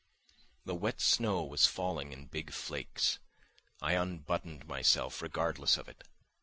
[0.65, 3.19] The wet snow was falling in big flakes;
[3.83, 6.03] I unbuttoned myself, regardless of it.